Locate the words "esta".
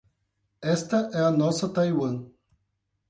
0.63-1.11